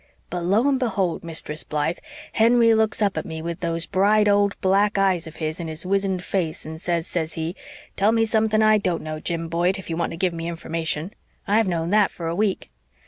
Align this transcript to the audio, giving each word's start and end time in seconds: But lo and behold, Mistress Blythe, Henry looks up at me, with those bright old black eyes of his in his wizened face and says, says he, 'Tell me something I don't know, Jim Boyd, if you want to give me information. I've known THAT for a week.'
But 0.31 0.41
lo 0.45 0.67
and 0.67 0.79
behold, 0.79 1.23
Mistress 1.23 1.63
Blythe, 1.63 1.99
Henry 2.33 2.73
looks 2.73 3.03
up 3.03 3.19
at 3.19 3.23
me, 3.27 3.39
with 3.43 3.59
those 3.59 3.85
bright 3.85 4.27
old 4.27 4.59
black 4.59 4.97
eyes 4.97 5.27
of 5.27 5.35
his 5.35 5.59
in 5.59 5.67
his 5.67 5.85
wizened 5.85 6.23
face 6.23 6.65
and 6.65 6.81
says, 6.81 7.05
says 7.05 7.33
he, 7.33 7.55
'Tell 7.97 8.11
me 8.11 8.25
something 8.25 8.63
I 8.63 8.79
don't 8.79 9.03
know, 9.03 9.19
Jim 9.19 9.47
Boyd, 9.47 9.77
if 9.77 9.91
you 9.91 9.97
want 9.97 10.09
to 10.09 10.17
give 10.17 10.33
me 10.33 10.47
information. 10.47 11.13
I've 11.47 11.67
known 11.67 11.91
THAT 11.91 12.09
for 12.09 12.25
a 12.25 12.35
week.' 12.35 12.71